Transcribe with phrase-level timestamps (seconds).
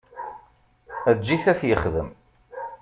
[1.11, 2.09] Eǧǧ-it ad t-yexdem.